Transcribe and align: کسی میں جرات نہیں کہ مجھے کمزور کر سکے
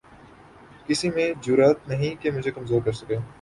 کسی 0.87 1.09
میں 1.09 1.31
جرات 1.41 1.87
نہیں 1.87 2.21
کہ 2.23 2.31
مجھے 2.31 2.51
کمزور 2.51 2.81
کر 2.81 2.91
سکے 2.91 3.17